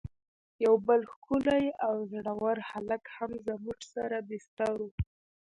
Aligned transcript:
یو 0.65 0.75
بل 0.87 1.01
ښکلی 1.13 1.65
او 1.87 1.95
زړه 2.11 2.33
ور 2.43 2.57
هلک 2.69 3.03
هم 3.15 3.31
زموږ 3.45 3.79
سره 3.93 4.17
بستر 4.29 4.73
و. 4.83 4.87